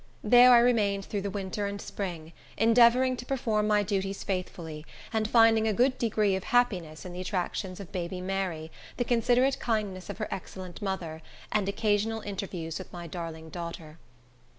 There 0.23 0.51
I 0.51 0.57
remained 0.57 1.05
through 1.05 1.21
the 1.21 1.29
winter 1.29 1.67
and 1.67 1.79
spring, 1.79 2.33
endeavoring 2.57 3.15
to 3.17 3.25
perform 3.27 3.67
my 3.67 3.83
duties 3.83 4.23
faithfully, 4.23 4.83
and 5.13 5.27
finding 5.29 5.67
a 5.67 5.73
good 5.73 5.99
degree 5.99 6.35
of 6.35 6.45
happiness 6.45 7.05
in 7.05 7.13
the 7.13 7.21
attractions 7.21 7.79
of 7.79 7.91
baby 7.91 8.19
Mary, 8.19 8.71
the 8.97 9.03
considerate 9.05 9.59
kindness 9.59 10.09
of 10.09 10.17
her 10.17 10.27
excellent 10.31 10.81
mother, 10.81 11.21
and 11.51 11.69
occasional 11.69 12.21
interviews 12.21 12.79
with 12.79 12.91
my 12.91 13.05
darling 13.05 13.49
daughter. 13.51 13.99